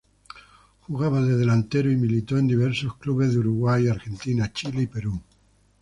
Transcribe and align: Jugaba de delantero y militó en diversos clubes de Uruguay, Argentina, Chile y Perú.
Jugaba 0.87 1.21
de 1.21 1.37
delantero 1.37 1.91
y 1.91 1.95
militó 1.95 2.35
en 2.39 2.47
diversos 2.47 2.95
clubes 2.97 3.33
de 3.33 3.37
Uruguay, 3.41 3.87
Argentina, 3.87 4.51
Chile 4.51 4.81
y 4.81 4.87
Perú. 4.87 5.21